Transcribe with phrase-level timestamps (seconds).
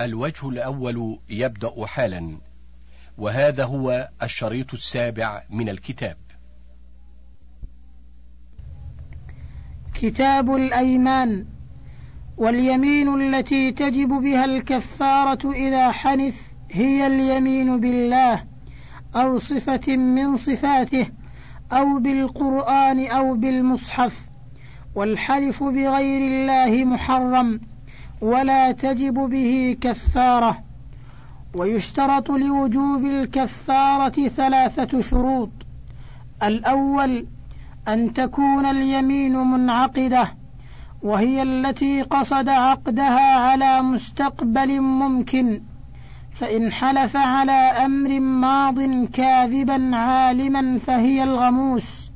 [0.00, 2.38] الوجه الأول يبدأ حالا
[3.18, 6.16] وهذا هو الشريط السابع من الكتاب.
[9.94, 11.46] كتاب الأيمان
[12.36, 16.34] واليمين التي تجب بها الكفارة إذا حنث
[16.70, 18.44] هي اليمين بالله
[19.16, 21.06] أو صفة من صفاته
[21.72, 24.28] أو بالقرآن أو بالمصحف
[24.94, 27.60] والحلف بغير الله محرم.
[28.20, 30.58] ولا تجب به كفارة.
[31.54, 35.50] ويشترط لوجوب الكفارة ثلاثة شروط.
[36.42, 37.26] الأول
[37.88, 40.32] أن تكون اليمين منعقدة
[41.02, 45.60] وهي التي قصد عقدها على مستقبل ممكن
[46.32, 52.10] فإن حلف على أمر ماض كاذبا عالما فهي الغموس.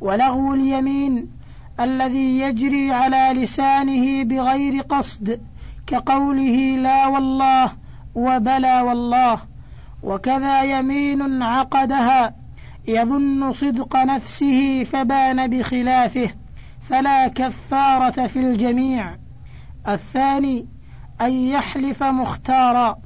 [0.00, 1.39] ولغو اليمين
[1.80, 5.40] الذي يجري على لسانه بغير قصد
[5.86, 7.72] كقوله لا والله
[8.14, 9.40] وبلى والله
[10.02, 12.34] وكذا يمين عقدها
[12.88, 16.30] يظن صدق نفسه فبان بخلافه
[16.80, 19.16] فلا كفارة في الجميع.
[19.88, 20.66] الثاني
[21.20, 22.98] أن يحلف مختارا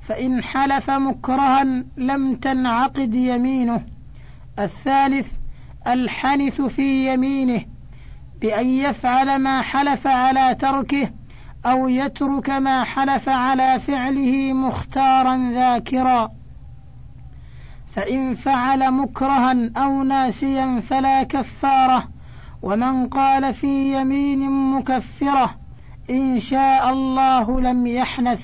[0.00, 1.64] فإن حلف مكرها
[1.96, 3.86] لم تنعقد يمينه.
[4.58, 5.28] الثالث
[5.86, 7.64] الحنث في يمينه
[8.42, 11.10] بأن يفعل ما حلف على تركه
[11.66, 16.30] أو يترك ما حلف على فعله مختارا ذاكرا.
[17.92, 22.08] فإن فعل مكرها أو ناسيا فلا كفارة
[22.62, 25.54] ومن قال في يمين مكفرة
[26.10, 28.42] إن شاء الله لم يحنث.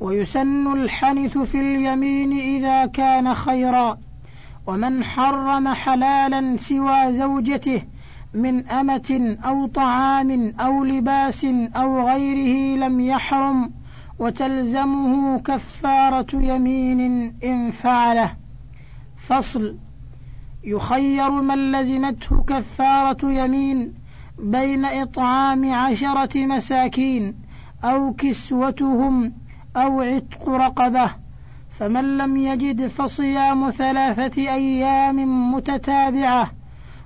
[0.00, 3.98] ويسن الحنث في اليمين إذا كان خيرا.
[4.66, 7.82] ومن حرم حلالا سوى زوجته
[8.34, 11.44] من أمة أو طعام أو لباس
[11.76, 13.70] أو غيره لم يحرم
[14.18, 18.36] وتلزمه كفارة يمين إن فعله.
[19.16, 19.76] فصل
[20.64, 23.94] يخير من لزمته كفارة يمين
[24.38, 27.34] بين إطعام عشرة مساكين
[27.84, 29.32] أو كسوتهم
[29.76, 31.10] أو عتق رقبة
[31.70, 36.50] فمن لم يجد فصيام ثلاثة أيام متتابعة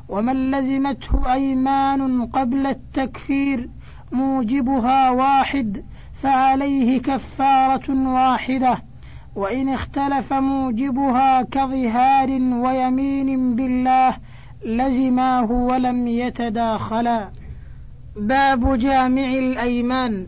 [0.08, 3.69] ومن لزمته أيمان قبل التكفير
[4.12, 5.84] موجبها واحد
[6.22, 8.82] فعليه كفارة واحدة.
[9.36, 14.16] وإن اختلف موجبها كظهار ويمين بالله
[14.64, 17.30] لزماه ولم يتداخلا.
[18.16, 20.26] باب جامع الأيمان.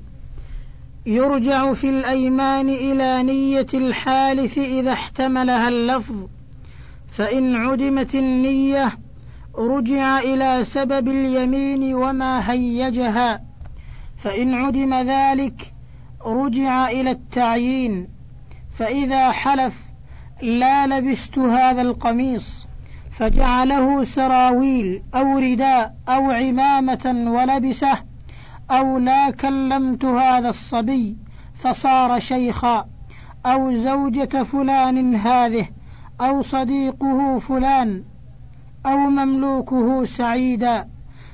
[1.07, 6.27] يرجع في الأيمان إلى نية الحالف إذا احتملها اللفظ.
[7.11, 8.93] فإن عدمت النية
[9.59, 13.43] رجع إلى سبب اليمين وما هيجها
[14.17, 15.75] فإن عدم ذلك
[16.27, 18.09] رجع إلى التعيين.
[18.71, 19.91] فإذا حلف
[20.43, 22.67] لا لبست هذا القميص
[23.11, 27.99] فجعله سراويل أو رداء أو عمامة ولبسه
[28.71, 31.17] أو لا كلمت هذا الصبي
[31.55, 32.89] فصار شيخا
[33.47, 35.69] أو زوجة فلان هذه
[36.21, 38.05] أو صديقه فلان.
[38.87, 40.89] أو مملوكه سعيدا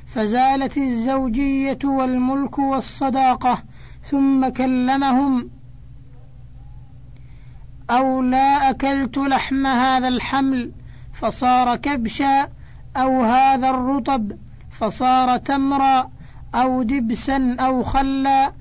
[0.06, 3.62] فزالت الزوجية والملك والصداقة
[4.02, 5.50] ثم كلمهم.
[7.90, 10.72] أو لا أكلت لحم هذا الحمل
[11.12, 12.48] فصار كبشا
[12.96, 14.32] أو هذا الرطب
[14.70, 16.10] فصار تمرا
[16.54, 18.52] أو دبسا أو خلا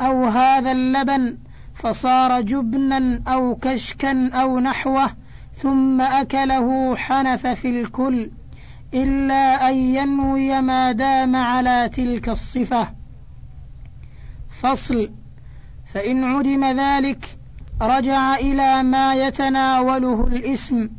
[0.00, 1.38] أو هذا اللبن
[1.74, 5.23] فصار جبنا أو كشكا أو نحوه.
[5.56, 8.30] ثم أكله حنث في الكل
[8.94, 12.88] إلا أن ينوي ما دام على تلك الصفة.
[14.60, 15.10] فصل
[15.92, 17.38] فإن عدم ذلك
[17.82, 20.90] رجع إلى ما يتناوله الاسم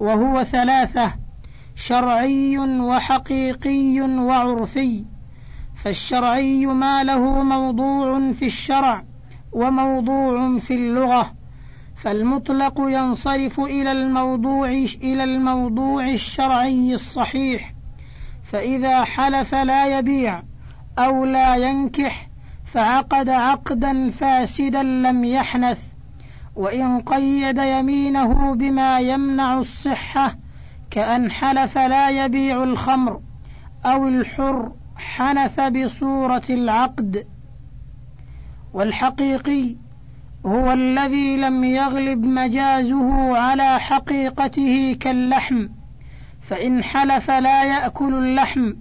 [0.00, 1.12] وهو ثلاثة
[1.74, 5.04] شرعي وحقيقي وعرفي.
[5.74, 9.04] فالشرعي ما له موضوع في الشرع
[9.52, 11.41] وموضوع في اللغة.
[12.02, 14.68] فالمطلق ينصرف إلى الموضوع
[15.02, 17.74] إلى الموضوع الشرعي الصحيح.
[18.42, 20.42] فإذا حلف لا يبيع
[20.98, 22.28] أو لا ينكح
[22.64, 25.80] فعقد عقدا فاسدا لم يحنث.
[26.56, 30.36] وإن قيد يمينه بما يمنع الصحة
[30.90, 33.20] كأن حلف لا يبيع الخمر
[33.84, 37.26] أو الحر حنث بصورة العقد.
[38.74, 39.81] والحقيقي
[40.46, 45.68] هو الذي لم يغلب مجازه على حقيقته كاللحم
[46.42, 48.72] فإن حلف لا يأكل اللحم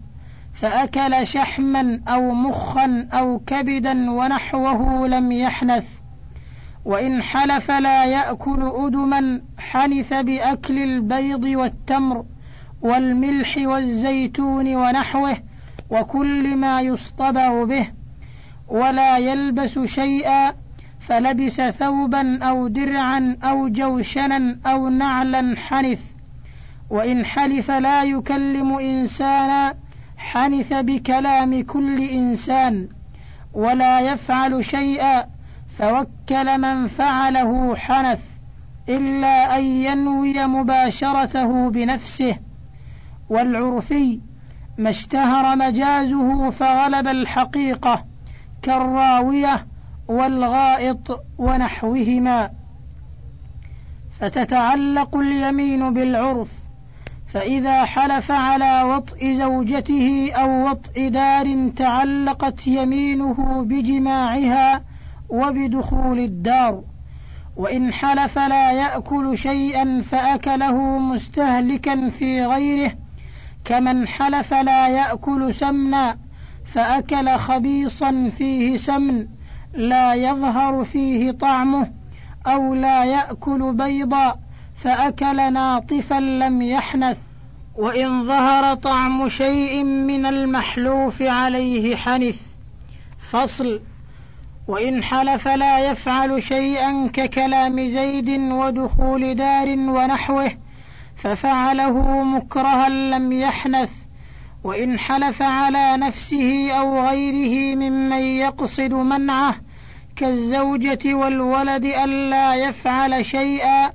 [0.54, 5.86] فأكل شحما أو مخا أو كبدا ونحوه لم يحنث.
[6.86, 12.26] وإن حلف لا يأكل أدما حنث بأكل البيض والتمر
[12.82, 15.38] والملح والزيتون ونحوه
[15.90, 17.88] وكل ما يصطبع به
[18.68, 20.54] ولا يلبس شيئا
[21.02, 26.02] فلبس ثوبا أو درعا أو جوشنا أو نعلا حنث.
[26.90, 29.74] وإن حلف لا يكلم إنسانا
[30.18, 32.88] حنث بكلام كل إنسان.
[33.54, 35.26] ولا يفعل شيئا
[35.78, 38.20] فوكل من فعله حنث
[38.90, 42.36] إلا أن ينوي مباشرته بنفسه.
[43.30, 44.20] والعرفي
[44.78, 48.06] ما اشتهر مجازه فغلب الحقيقة
[48.62, 49.71] كالراوية
[50.12, 52.50] والغائط ونحوهما
[54.20, 56.54] فتتعلق اليمين بالعرف
[57.28, 64.84] فإذا حلف على وطء زوجته أو وطء دار تعلقت يمينه بجماعها
[65.30, 66.84] وبدخول الدار
[67.56, 72.92] وإن حلف لا يأكل شيئا فأكله مستهلكا في غيره
[73.66, 76.18] كمن حلف لا يأكل سمنا
[76.66, 79.28] فأكل خبيصا فيه سمن.
[79.74, 81.92] لا يظهر فيه طعمه
[82.48, 84.40] أو لا يأكل بيضا
[84.76, 87.18] فأكل ناطفا لم يحنث.
[87.76, 92.42] وإن ظهر طعم شيء من المحلوف عليه حنث.
[93.32, 93.82] فصل.
[94.68, 100.52] وإن حلف لا يفعل شيئا ككلام زيد ودخول دار ونحوه
[101.16, 104.01] ففعله مكرها لم يحنث.
[104.64, 109.56] وإن حلف على نفسه أو غيره ممن يقصد منعه
[110.16, 113.92] كالزوجة والولد ألا يفعل شيئا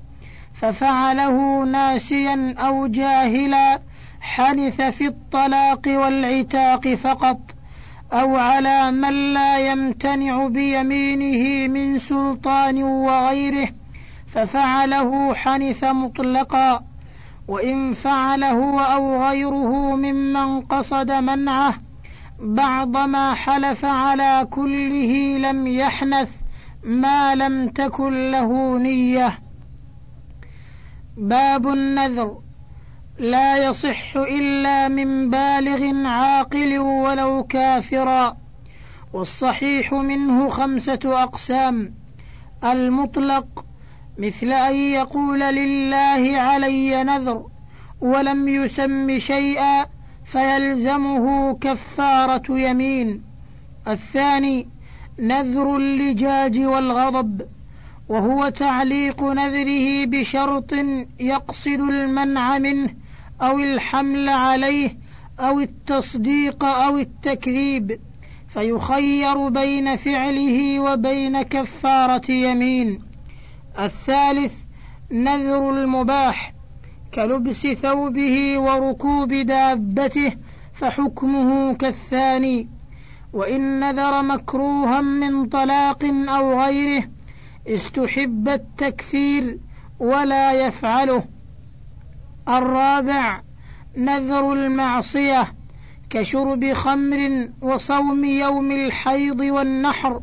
[0.55, 3.81] ففعله ناسيا أو جاهلا
[4.21, 7.39] حنث في الطلاق والعتاق فقط
[8.12, 13.69] أو على من لا يمتنع بيمينه من سلطان وغيره
[14.27, 16.85] ففعله حنث مطلقا
[17.49, 21.75] وإن فعل هو أو غيره ممن قصد منعه
[22.39, 26.29] بعض ما حلف على كله لم يحنث
[26.85, 29.39] ما لم تكن له نية.
[31.17, 32.39] باب النذر
[33.19, 38.37] لا يصح إلا من بالغ عاقل ولو كافرا.
[39.13, 41.95] والصحيح منه خمسة أقسام
[42.65, 43.66] المطلق
[44.19, 47.47] مثل أن يقول لله علي نذر
[48.01, 49.87] ولم يسم شيئا
[50.25, 53.23] فيلزمه كفارة يمين.
[53.89, 54.69] الثاني
[55.19, 57.43] نذر اللجاج والغضب
[58.09, 60.73] وهو تعليق نذره بشرط
[61.21, 62.95] يقصد المنع منه
[63.41, 64.97] أو الحمل عليه
[65.41, 68.01] أو التصديق أو التكذيب
[68.49, 73.06] فيخير بين فعله وبين كفارة يمين.
[73.78, 74.55] الثالث
[75.12, 76.55] نذر المباح
[77.14, 80.32] كلبس ثوبه وركوب دابته
[80.73, 82.69] فحكمه كالثاني.
[83.32, 87.05] وإن نذر مكروها من طلاق أو غيره
[87.69, 89.58] استحب التكفير
[89.99, 91.25] ولا يفعله.
[92.49, 93.43] الرابع
[93.96, 95.55] نذر المعصية
[96.11, 100.20] كشرب خمر وصوم يوم الحيض والنحر.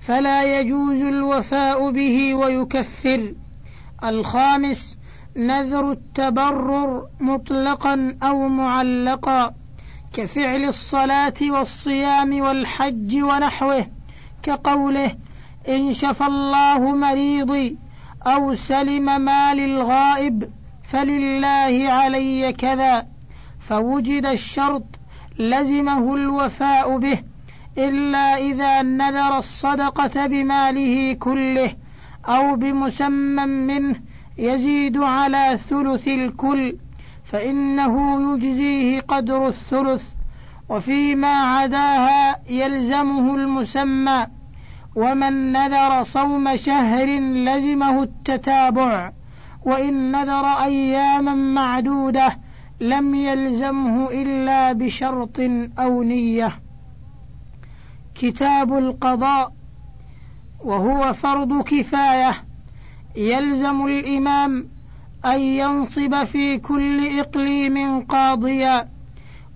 [0.00, 3.34] فلا يجوز الوفاء به ويكفر.
[4.04, 4.98] الخامس
[5.36, 9.54] نذر التبرر مطلقا أو معلقا
[10.12, 13.86] كفعل الصلاة والصيام والحج ونحوه
[14.42, 15.16] كقوله
[15.68, 17.78] إن شفى الله مريضي
[18.26, 20.50] أو سلم مال الغائب
[20.82, 23.06] فلله علي كذا.
[23.60, 24.84] فوجد الشرط
[25.38, 27.18] لزمه الوفاء به.
[27.78, 31.72] إلا إذا نذر الصدقة بماله كله
[32.28, 34.00] أو بمسمى منه
[34.38, 36.76] يزيد على ثلث الكل
[37.24, 40.02] فإنه يجزيه قدر الثلث
[40.68, 44.26] وفيما عداها يلزمه المسمى
[44.96, 49.12] ومن نذر صوم شهر لزمه التتابع
[49.62, 52.38] وإن نذر أياما معدودة
[52.80, 55.40] لم يلزمه إلا بشرط
[55.78, 56.67] أو نية.
[58.18, 59.52] كتاب القضاء
[60.64, 62.44] وهو فرض كفاية
[63.16, 64.68] يلزم الإمام
[65.24, 68.88] أن ينصب في كل إقليم قاضيا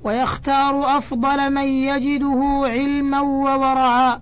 [0.04, 4.20] ويختار أفضل من يجده علما وورعا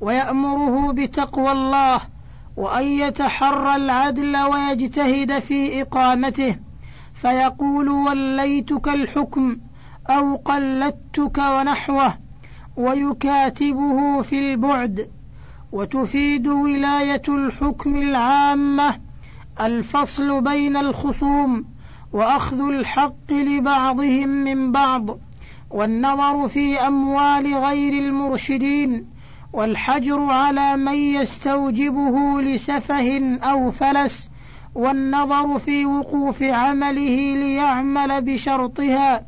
[0.00, 2.00] ويأمره بتقوى الله
[2.56, 6.56] وأن يتحرى العدل ويجتهد في إقامته.
[7.14, 9.56] فيقول وليتك الحكم
[10.10, 12.21] أو قلدتك ونحوه.
[12.76, 15.08] ويكاتبه في البعد
[15.72, 18.98] وتفيد ولاية الحكم العامة
[19.60, 21.64] الفصل بين الخصوم
[22.12, 25.18] وأخذ الحق لبعضهم من بعض
[25.70, 29.06] والنظر في أموال غير المرشدين
[29.52, 34.30] والحجر على من يستوجبه لسفه أو فلس
[34.74, 39.26] والنظر في وقوف عمله ليعمل بشرطها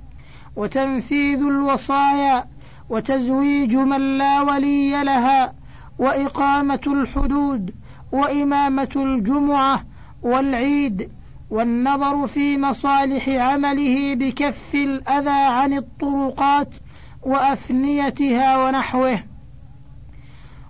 [0.56, 2.44] وتنفيذ الوصايا
[2.88, 5.54] وتزويج من لا ولي لها
[5.98, 7.74] وإقامة الحدود
[8.12, 9.84] وإمامة الجمعة
[10.22, 11.10] والعيد
[11.50, 16.74] والنظر في مصالح عمله بكف الأذى عن الطرقات
[17.22, 19.18] وأفنيتها ونحوه.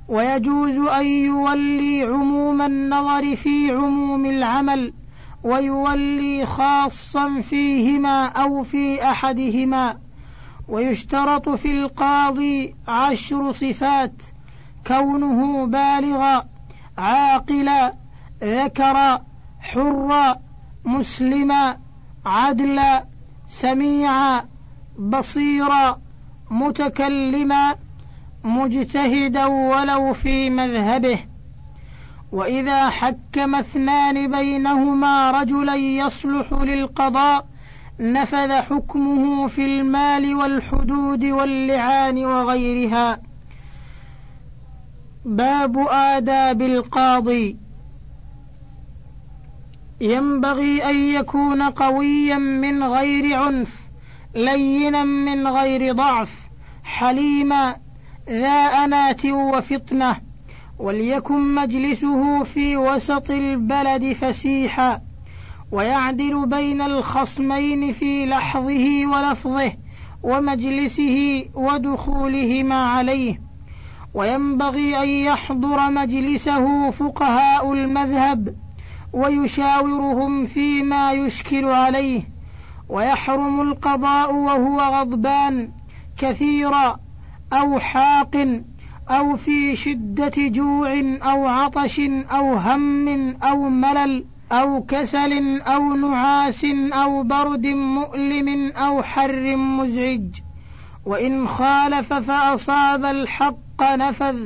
[0.08, 4.92] ويجوز أن يولي عموم النظر في عموم العمل
[5.44, 10.03] ويولي خاصا فيهما أو في أحدهما.
[10.68, 14.22] ويشترط في القاضي عشر صفات
[14.86, 16.48] كونه بالغا
[16.98, 17.94] عاقلا
[18.42, 19.24] ذكرا
[19.60, 20.36] حرا
[20.84, 21.76] مسلما
[22.26, 23.04] عدلا
[23.46, 24.44] سميعا
[24.98, 26.00] بصيرا
[26.50, 27.74] متكلما
[28.44, 31.18] مجتهدا ولو في مذهبه.
[32.32, 37.46] وإذا حكم اثنان بينهما رجلا يصلح للقضاء
[38.00, 43.20] نفذ حكمه في المال والحدود واللعان وغيرها.
[45.24, 47.56] باب آداب القاضي.
[50.00, 53.80] ينبغي أن يكون قويا من غير عنف
[54.34, 56.48] لينا من غير ضعف
[56.84, 57.76] حليما
[58.28, 58.48] ذا
[58.84, 60.16] أنات وفطنة
[60.78, 65.13] وليكن مجلسه في وسط البلد فسيحا.
[65.74, 69.72] ويعدل بين الخصمين في لحظه ولفظه
[70.22, 73.40] ومجلسه ودخولهما عليه.
[74.14, 78.54] وينبغي أن يحضر مجلسه فقهاء المذهب
[79.12, 82.22] ويشاورهم فيما يشكل عليه.
[82.88, 85.72] ويحرم القضاء وهو غضبان
[86.16, 86.96] كثيرا
[87.52, 88.62] أو حاق
[89.10, 92.00] أو في شدة جوع أو عطش
[92.30, 93.08] أو هم
[93.42, 100.40] أو ملل أو كسل أو نعاس أو برد مؤلم أو حر مزعج
[101.06, 104.38] وإن خالف فأصاب الحق نفذ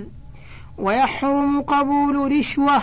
[0.78, 2.82] ويحرم قبول رشوة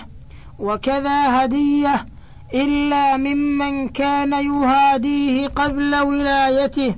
[0.60, 2.05] وكذا هدية
[2.53, 6.96] إلا ممن كان يهاديه قبل ولايته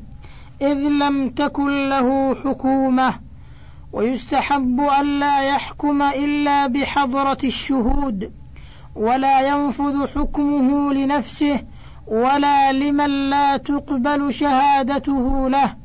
[0.61, 3.19] إذ لم تكن له حكومة.
[3.93, 8.31] ويستحب الا يحكم إلا بحضرة الشهود.
[8.97, 11.59] ولا ينفذ حكمه لنفسه
[12.07, 15.75] ولا لمن لا تقبل شهادته له.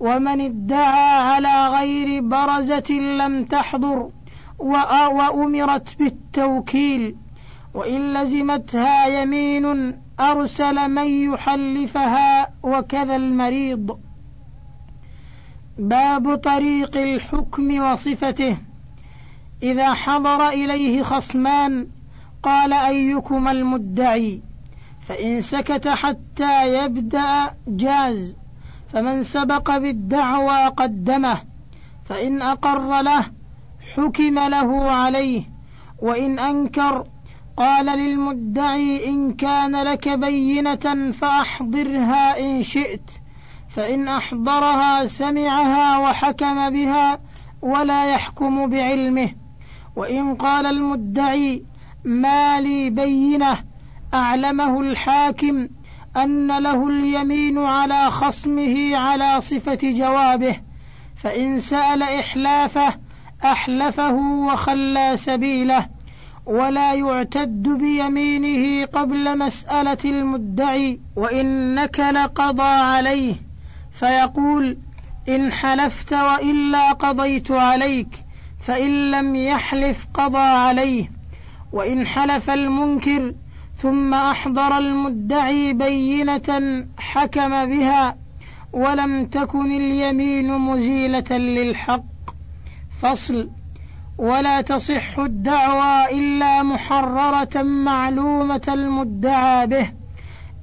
[0.00, 4.10] ومن ادعى على غير برزة لم تحضر
[4.58, 7.16] وأمرت بالتوكيل.
[7.74, 13.98] وإن لزمتها يمين أرسل من يحلفها وكذا المريض.
[15.78, 18.56] باب طريق الحكم وصفته.
[19.62, 21.86] إذا حضر إليه خصمان
[22.44, 24.42] قال أيكما المدعي
[25.08, 28.36] فإن سكت حتى يبدأ جاز
[28.92, 31.42] فمن سبق بالدعوى قدمه
[32.04, 33.26] فإن أقر له
[33.94, 35.42] حكم له عليه
[35.98, 37.04] وإن أنكر
[37.56, 43.10] قال للمدعي إن كان لك بينة فأحضرها إن شئت
[43.68, 47.20] فإن أحضرها سمعها وحكم بها
[47.62, 49.30] ولا يحكم بعلمه.
[49.96, 51.64] وإن قال المدعي
[52.04, 53.64] ما لي بينة.
[54.14, 55.68] أعلمه الحاكم
[56.16, 60.56] أن له اليمين على خصمه على صفة جوابه.
[61.16, 62.94] فإن سأل إحلافه
[63.44, 65.86] أحلفه وخلى سبيله.
[66.46, 71.00] ولا يعتد بيمينه قبل مسألة المدعي.
[71.16, 73.34] وإن نكل قضى عليه.
[73.92, 74.78] فيقول
[75.28, 78.24] إن حلفت وإلا قضيت عليك.
[78.60, 81.13] فإن لم يحلف قضى عليه.
[81.74, 83.34] وإن حلف المنكر
[83.76, 88.16] ثم أحضر المدعي بينة حكم بها
[88.72, 92.04] ولم تكن اليمين مزيلة للحق.
[93.02, 93.50] فصل
[94.18, 99.92] ولا تصح الدعوى إلا محررة معلومة المدعى به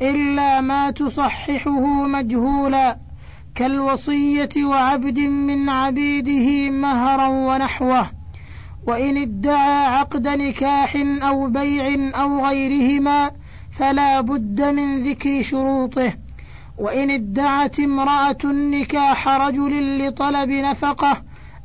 [0.02, 2.98] إلا ما تصححه مجهولا
[3.56, 8.21] كالوصية وعبد من عبيده مهرا ونحوه.
[8.88, 13.32] وإن ادعى عقد نكاح أو بيع أو غيرهما
[13.72, 16.14] فلا بد من ذكر شروطه.
[16.78, 21.24] وإن ادعت امرأة نكاح رجل لطلب نفقة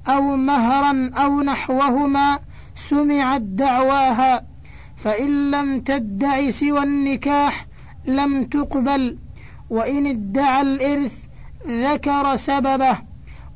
[0.08, 2.38] أو مهرا أو نحوهما
[2.76, 4.46] سمعت دعواها
[4.96, 7.66] فإن لم تدع سوى النكاح
[8.06, 9.18] لم تقبل.
[9.70, 11.14] وإن ادعى الإرث
[11.68, 12.98] ذكر سببه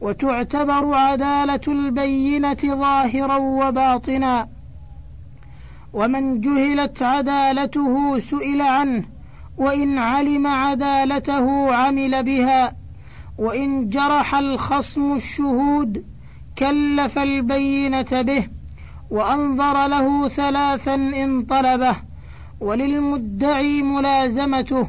[0.00, 4.48] وتعتبر عدالة البينة ظاهرا وباطنا.
[5.92, 9.04] ومن جهلت عدالته سئل عنه
[9.58, 12.76] وإن علم عدالته عمل بها
[13.38, 16.04] وإن جرح الخصم الشهود
[16.58, 18.48] كلف البينة به
[19.10, 21.96] وأنظر له ثلاثا إن طلبه
[22.60, 24.88] وللمدعي ملازمته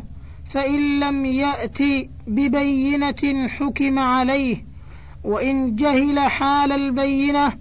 [0.49, 1.77] فإن لم يأت
[2.27, 4.70] ببينة حكم عليه
[5.23, 7.53] وإن جهل حال البينة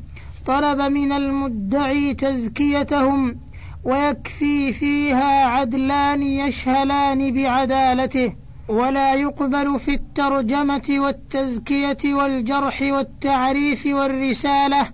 [0.47, 3.41] طلب من المدعي تزكيتهم
[3.85, 8.33] ويكفي فيها عدلان يشهلان بعدالته
[8.69, 14.87] ولا يقبل في الترجمة والتزكية والجرح والتعريف والرسالة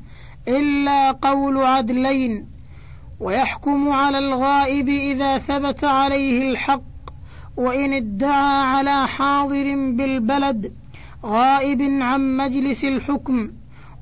[0.49, 2.47] إلا قول عدلين
[3.21, 6.83] ويحكم على الغائب إذا ثبت عليه الحق
[7.57, 10.73] وإن ادعى على حاضر بالبلد
[11.27, 13.51] غائب عن مجلس الحكم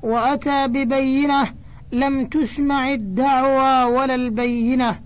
[0.03, 1.53] وأتى ببينة
[1.91, 4.99] لم تسمع الدعوى ولا البينة.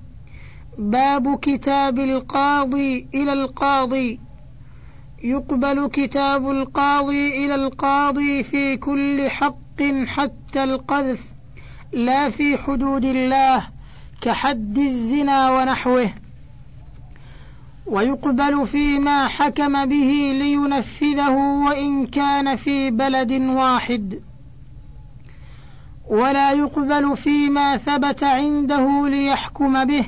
[0.78, 4.20] باب كتاب القاضي إلى القاضي.
[5.24, 11.26] يقبل كتاب القاضي إلى القاضي في كل حق حتى القذف
[11.94, 13.68] لا في حدود الله
[14.22, 16.10] كحد الزنا ونحوه.
[17.90, 21.30] ويقبل فيما حكم به لينفذه
[21.66, 24.22] وإن كان في بلد واحد.
[26.08, 30.06] ولا يقبل فيما ثبت عنده ليحكم به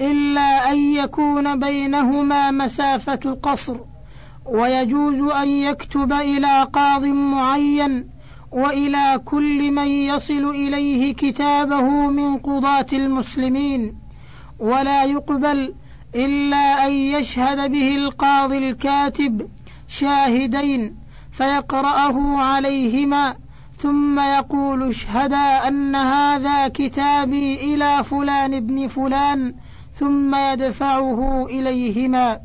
[0.00, 3.76] إلا أن يكون بينهما مسافة قصر.
[4.44, 8.08] ويجوز أن يكتب إلى قاض معين
[8.52, 13.94] وإلى كل من يصل إليه كتابه من قضاة المسلمين.
[14.58, 15.74] ولا يقبل
[16.14, 19.48] إلا أن يشهد به القاضي الكاتب
[19.88, 20.96] شاهدين
[21.32, 23.36] فيقرأه عليهما
[23.78, 29.54] ثم يقول اشهدا أن هذا كتابي إلى فلان ابن فلان
[29.94, 32.40] ثم يدفعه إليهما.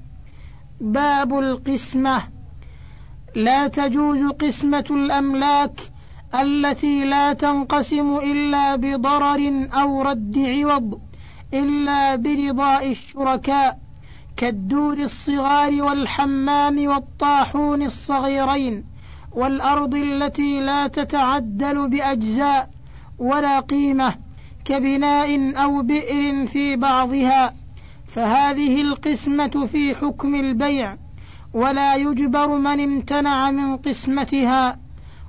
[0.82, 2.22] باب القسمة.
[3.36, 5.82] لا تجوز قسمة الأملاك
[6.36, 11.02] التي لا تنقسم إلا بضرر أو رد عوض.
[11.54, 13.80] إلا برضاء الشركاء
[14.38, 18.84] كالدور الصغار والحمام والطاحون الصغيرين
[19.32, 22.70] والأرض التي لا تتعدل بأجزاء
[23.20, 24.16] ولا قيمة
[24.66, 27.54] كبناء أو بئر في بعضها
[28.08, 30.98] فهذه القسمة في حكم البيع
[31.54, 34.80] ولا يجبر من امتنع من قسمتها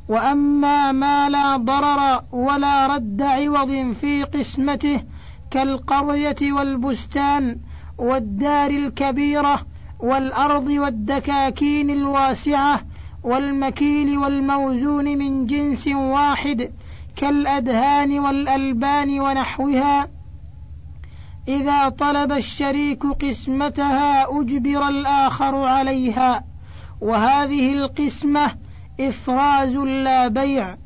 [0.09, 5.01] وأما ما لا ضرر ولا رد عوض في قسمته
[5.53, 7.59] كالقرية والبستان
[7.99, 9.67] والدار الكبيرة
[10.01, 12.81] والأرض والدكاكين الواسعة
[13.25, 16.73] والمكيل والموزون من جنس واحد
[17.17, 20.09] كالادهان والألبان ونحوها.
[21.49, 26.45] إذا طلب الشريك قسمتها أجبر الآخر عليها.
[27.01, 28.57] وهذه القسمة
[29.01, 30.77] إفراز لا بيع.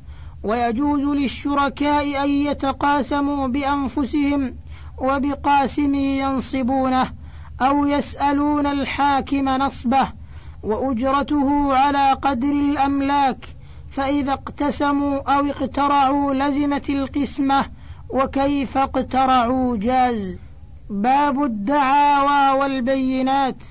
[0.47, 4.55] ويجوز للشركاء أن يتقاسموا بأنفسهم
[4.99, 7.13] وبقاسم ينصبونه
[7.61, 10.09] أو يسألون الحاكم نصبه
[10.63, 13.57] وأجرته على قدر الأملاك
[13.91, 17.65] فإذا اقتسموا أو اقترعوا لزمت القسمة
[18.11, 20.39] وكيف اقترعوا جاز.
[20.91, 23.63] باب الدعاوى والبينات.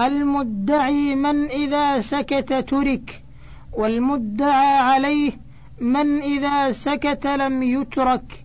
[0.00, 3.24] المدعي من إذا سكت ترك
[3.72, 5.47] والمدعى عليه
[5.80, 8.44] من إذا سكت لم يترك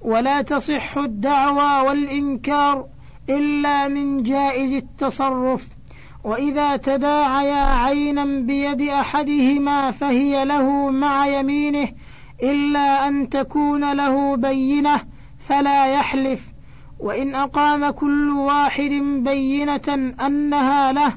[0.00, 2.86] ولا تصح الدعوى والإنكار
[3.28, 5.68] إلا من جائز التصرف.
[6.24, 11.88] وإذا تداعيا عينا بيد أحدهما فهي له مع يمينه
[12.42, 15.00] إلا أن تكون له بينة
[15.38, 16.52] فلا يحلف.
[16.98, 18.90] وإن أقام كل واحد
[19.24, 21.14] بينة أنها له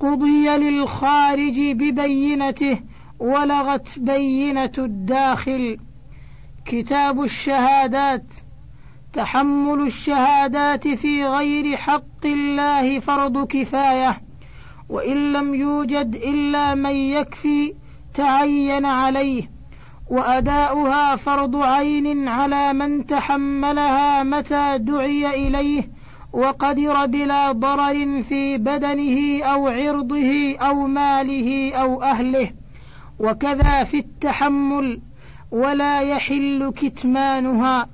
[0.00, 2.80] قضي للخارج ببينته.
[3.18, 5.78] ولغت بينة الداخل
[6.64, 8.24] كتاب الشهادات
[9.12, 14.20] تحمل الشهادات في غير حق الله فرض كفاية
[14.88, 17.74] وإن لم يوجد إلا من يكفي
[18.14, 19.50] تعين عليه
[20.10, 25.90] وأداؤها فرض عين على من تحملها متى دعي إليه
[26.32, 32.57] وقدر بلا ضرر في بدنه أو عرضه أو ماله أو أهله.
[33.18, 35.00] وكذا في التحمل
[35.50, 37.88] ولا يحل كتمانها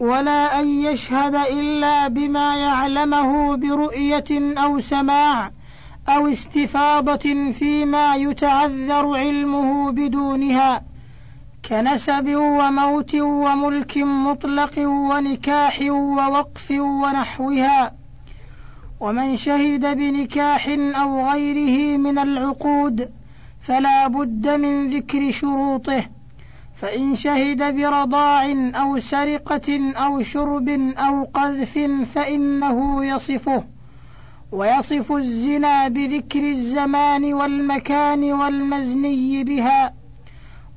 [0.00, 5.50] ولا أن يشهد إلا بما يعلمه برؤية أو سماع
[6.08, 10.82] أو استفاضة فيما يتعذر علمه بدونها
[11.68, 17.92] كنسب وموت وملك مطلق ونكاح ووقف ونحوها
[19.00, 23.19] ومن شهد بنكاح أو غيره من العقود
[23.60, 26.04] فلا بد من ذكر شروطه
[26.74, 30.68] فإن شهد برضاع أو سرقة أو شرب
[30.98, 31.78] أو قذف
[32.14, 33.64] فإنه يصفه
[34.52, 39.94] ويصف الزنا بذكر الزمان والمكان والمزني بها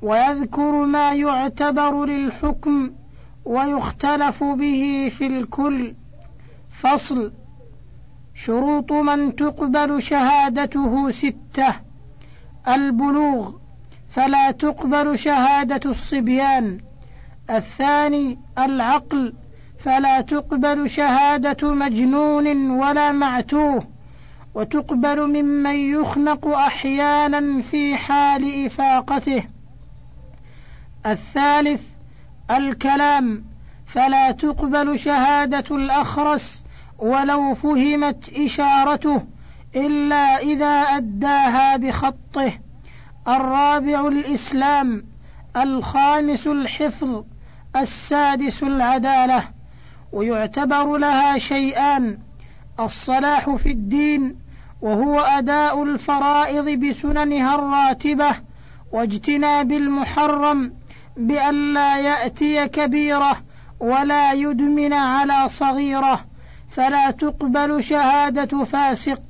[0.02, 2.92] ويذكر ما يعتبر للحكم
[3.46, 5.96] ويختلف به في الكل.
[6.70, 7.32] فصل
[8.34, 11.76] شروط من تقبل شهادته ستة.
[12.68, 13.52] البلوغ
[14.10, 16.80] فلا تقبل شهادة الصبيان.
[17.50, 19.34] الثاني العقل
[19.80, 23.84] فلا تقبل شهادة مجنون ولا معتوه.
[24.56, 29.44] وتقبل ممن يخنق أحيانا في حال إفاقته.
[31.06, 31.82] الثالث
[32.52, 33.46] الكلام
[33.86, 36.66] فلا تقبل شهادة الأخرس
[37.00, 39.22] ولو فهمت إشارته.
[39.76, 42.60] إلا إذا أداها بخطه.
[43.28, 45.06] الرابع الإسلام
[45.58, 47.24] الخامس الحفظ
[47.76, 49.44] السادس العدالة.
[50.12, 52.18] ويعتبر لها شيئان
[52.80, 54.36] الصلاح في الدين
[54.82, 58.36] وهو أداء الفرائض بسننها الراتبة
[58.92, 60.74] واجتناب المحرم
[61.18, 63.38] بأن لا يأتي كبيرة
[63.80, 66.26] ولا يدمن على صغيرة.
[66.70, 69.22] فلا تقبل شهادة فاسق.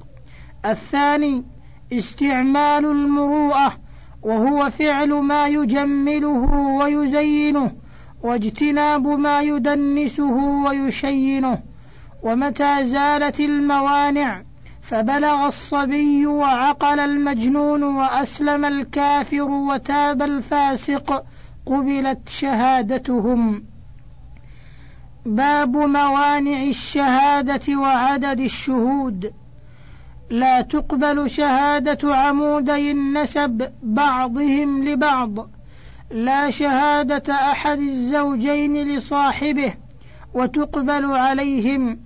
[0.66, 1.44] الثاني
[1.94, 3.74] استعمال المروءة
[4.22, 7.72] وهو فعل ما يجمله ويزينه
[8.24, 10.34] واجتناب ما يدنسه
[10.66, 11.60] ويشينه.
[12.24, 14.44] ومتى زالت الموانع
[14.82, 21.26] فبلغ الصبي وعقل المجنون وأسلم الكافر وتاب الفاسق
[21.66, 23.64] قبلت شهادتهم.
[25.26, 29.34] باب موانع الشهادة وعدد الشهود.
[30.34, 35.50] لا تقبل شهادة عمودي النسب بعضهم لبعض.
[36.12, 39.74] لا شهادة أحد الزوجين لصاحبه
[40.34, 42.00] وتقبل عليهم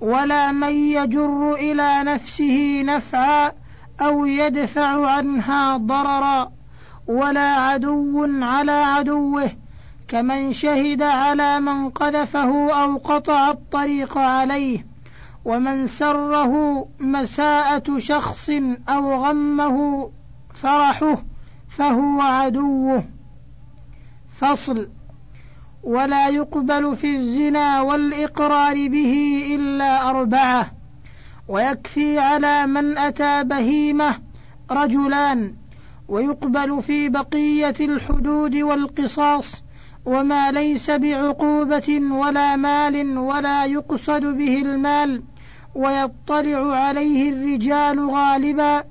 [0.00, 3.52] ولا من يجر إلى نفسه نفعا
[4.00, 6.52] أو يدفع عنها ضررا.
[7.06, 9.50] ولا عدو على عدوه
[10.08, 14.86] كمن شهد على من قذفه أو قطع الطريق عليه.
[15.44, 18.50] ومن سره مساءة شخص
[18.88, 20.10] أو غمه
[20.54, 21.24] فرحه
[21.68, 23.04] فهو عدوه.
[24.28, 24.88] فصل
[25.82, 30.70] ولا يقبل في الزنا والإقرار به إلا أربعة.
[31.48, 34.14] ويكفي على من أتى بهيمة
[34.70, 35.54] رجلان.
[36.08, 39.67] ويقبل في بقية الحدود والقصاص.
[40.08, 45.22] وما ليس بعقوبة ولا مال ولا يقصد به المال
[45.74, 48.84] ويطلع عليه الرجال غالبا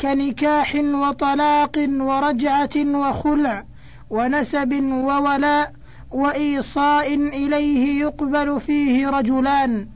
[0.00, 3.64] كنكاح وطلاق ورجعة وخلع
[4.10, 5.72] ونسب وولاء
[6.10, 9.88] وإيصاء إليه يقبل فيه رجلان.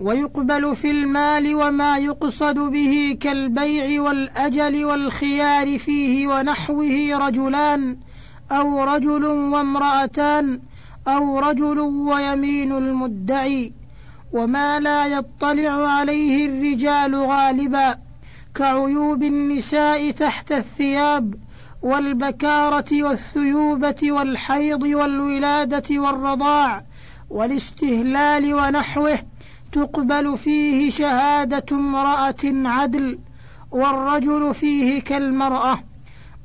[0.00, 7.96] ويقبل في المال وما يقصد به كالبيع والأجل والخيار فيه ونحوه رجلان
[8.52, 10.60] أو رجل وامرأتان
[11.08, 13.72] أو رجل ويمين المدعي
[14.32, 17.98] وما لا يطلع عليه الرجال غالبا
[18.54, 21.34] كعيوب النساء تحت الثياب
[21.82, 26.82] والبكارة والثيوبة والحيض والولادة والرضاع
[27.30, 29.18] والاستهلال ونحوه
[29.72, 33.18] تقبل فيه شهادة امرأة عدل
[33.70, 35.78] والرجل فيه كالمرأة.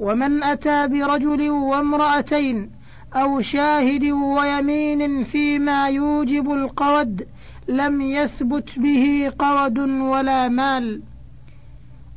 [0.02, 2.72] ومن أتى برجل وامرأتين
[3.14, 7.28] أو شاهد ويمين فيما يوجب القود
[7.68, 11.02] لم يثبت به قود ولا مال.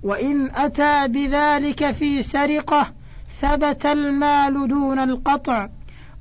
[0.03, 2.93] وإن أتى بذلك في سرقة
[3.41, 5.69] ثبت المال دون القطع.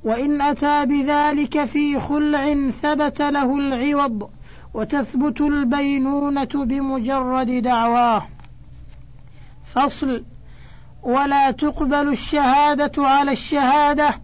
[0.04, 4.30] وإن أتى بذلك في خلع ثبت له العوض.
[4.74, 8.26] وتثبت البينونة بمجرد دعواه.
[9.64, 10.24] فصل
[11.04, 14.20] ولا تقبل الشهادة على الشهادة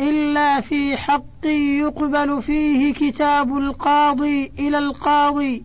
[0.00, 5.64] إلا في حق يقبل فيه كتاب القاضي إلى القاضي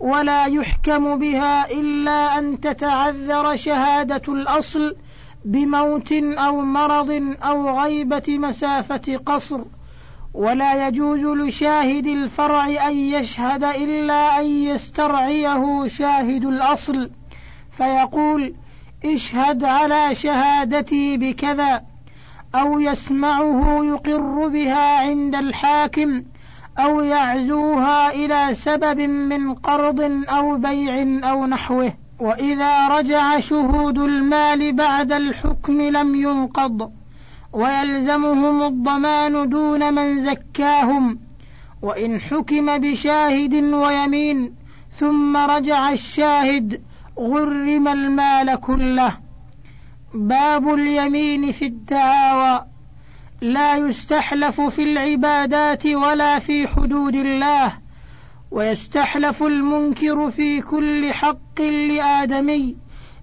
[0.00, 4.96] ولا يحكم بها إلا أن تتعذر شهادة الأصل
[5.44, 9.60] بموت أو مرض أو غيبة مسافة قصر.
[10.34, 17.10] ولا يجوز لشاهد الفرع أن يشهد إلا أن يسترعيه شاهد الأصل.
[17.70, 18.54] فيقول
[19.04, 21.82] اشهد على شهادتي بكذا
[22.54, 26.22] أو يسمعه يقر بها عند الحاكم
[26.78, 31.92] أو يعزوها إلى سبب من قرض أو بيع أو نحوه.
[32.20, 36.92] وإذا رجع شهود المال بعد الحكم لم ينقض
[37.52, 41.18] ويلزمهم الضمان دون من زكاهم.
[41.82, 44.54] وإن حكم بشاهد ويمين
[44.98, 46.82] ثم رجع الشاهد
[47.18, 49.16] غرم المال كله.
[50.14, 52.66] باب اليمين في الدعاوى
[53.40, 57.72] لا يستحلف في العبادات ولا في حدود الله.
[58.50, 62.76] ويستحلف المنكر في كل حق لآدمي.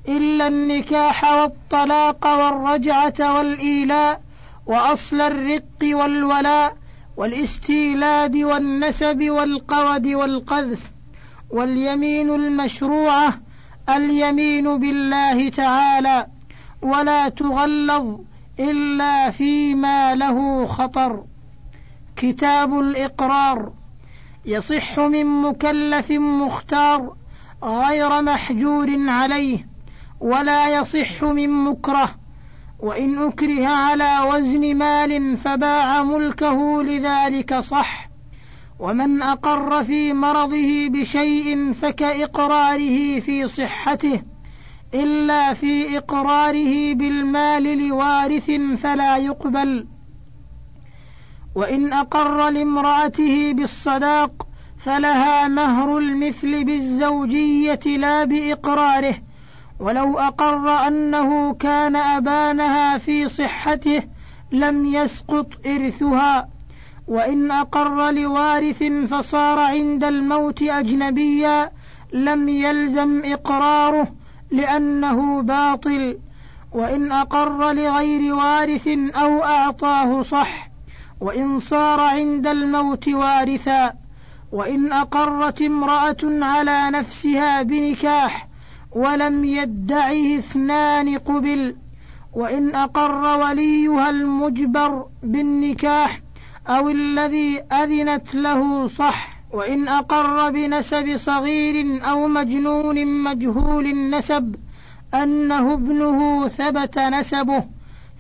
[0.08, 4.22] إلا النكاح والطلاق والرجعة والإيلاء
[4.66, 6.78] وأصل الرق والولاء
[7.18, 10.92] والاستيلاد والنسب والقود والقذف.
[11.50, 13.51] واليمين المشروعة.
[13.90, 16.28] اليمين بالله تعالى
[16.82, 18.20] ولا تغلظ
[18.60, 21.24] إلا فيما له خطر.
[22.16, 23.74] كتاب الإقرار
[24.46, 27.16] يصح من مكلف مختار
[27.64, 29.68] غير محجور عليه
[30.20, 32.16] ولا يصح من مكره
[32.80, 38.11] وإن أكره على وزن مال فباع ملكه لذلك صح.
[38.82, 44.22] ومن أقر في مرضه بشيء فكإقراره في صحته
[44.94, 49.88] إلا في إقراره بالمال لوارث فلا يقبل.
[51.56, 59.16] وإن أقر لامرأته بالصداق فلها مهر المثل بالزوجية لا بإقراره.
[59.80, 64.04] ولو أقر أنه كان أبانها في صحته
[64.52, 66.51] لم يسقط إرثها.
[67.12, 71.72] وإن أقر لوارث فصار عند الموت أجنبيا
[72.14, 74.08] لم يلزم إقراره
[74.52, 76.18] لأنه باطل.
[76.72, 80.70] وإن أقر لغير وارث أو أعطاه صح
[81.22, 83.94] وإن صار عند الموت وارثا.
[84.52, 88.48] وإن أقرت امرأة على نفسها بنكاح
[88.92, 91.76] ولم يدعه اثنان قبل.
[92.34, 96.22] وإن أقر وليها المجبر بالنكاح
[96.68, 104.56] أو الذي أذنت له صح وإن أقر بنسب صغير أو مجنون مجهول النسب
[105.14, 107.64] أنه ابنه ثبت نسبه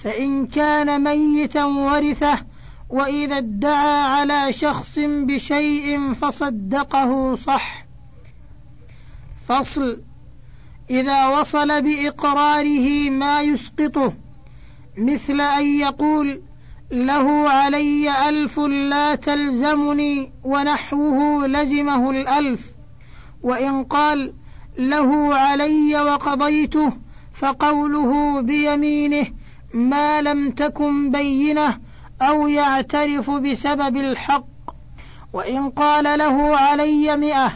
[0.03, 2.39] فإن كان ميتا ورثه
[2.89, 7.85] وإذا ادعى على شخص بشيء فصدقه صح.
[9.47, 10.01] فصل
[10.89, 14.13] إذا وصل بإقراره ما يسقطه
[14.97, 16.41] مثل أن يقول
[16.91, 22.71] له علي ألف لا تلزمني ونحوه لزمه الألف
[23.43, 24.33] وإن قال
[24.77, 26.93] له علي وقضيته
[27.33, 29.27] فقوله بيمينه
[29.73, 31.79] ما لم تكن بينة
[32.21, 34.45] أو يعترف بسبب الحق
[35.33, 37.51] وإن قال له علي مئة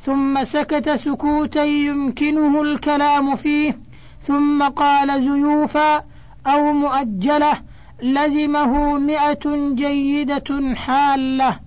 [0.00, 3.78] ثم سكت سكوتا يمكنه الكلام فيه
[4.22, 6.04] ثم قال زيوفا
[6.46, 7.60] أو مؤجلة
[8.02, 11.60] لزمه مئة جيدة حالة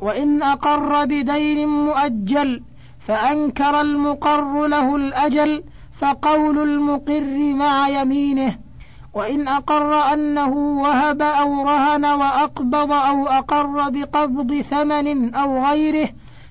[0.00, 2.62] وإن أقر بدين مؤجل
[3.00, 5.64] فأنكر المقر له الأجل
[5.98, 8.58] فقول المقر مع يمينه.
[9.14, 10.48] وإن أقر أنه
[10.82, 16.08] وهب أو رهن وأقبض أو أقر بقبض ثمن أو غيره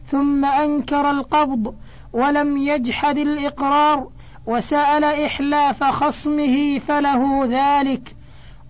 [0.07, 1.75] ثم أنكر القبض
[2.13, 4.07] ولم يجحد الإقرار
[4.45, 8.15] وسأل إحلاف خصمه فله ذلك.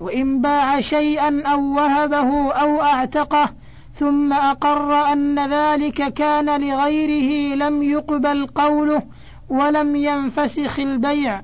[0.01, 3.49] وإن باع شيئا أو وهبه أو أعتقه
[3.93, 9.03] ثم أقر أن ذلك كان لغيره لم يقبل قوله
[9.49, 11.41] ولم ينفسخ البيع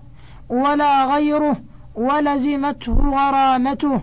[0.49, 1.57] ولا غيره
[1.95, 4.01] ولزمته غرامته.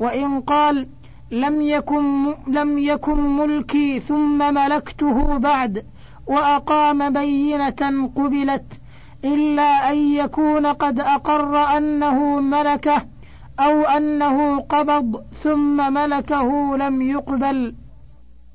[0.00, 0.88] وإن قال
[1.30, 5.86] لم يكن لم يكن ملكي ثم ملكته بعد
[6.26, 8.80] وأقام بينة قبلت
[9.24, 13.15] إلا أن يكون قد أقر أنه ملكه
[13.60, 17.74] أو أنه قبض ثم ملكه لم يقبل.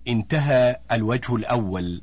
[0.07, 2.01] انتهى الوجه الأول.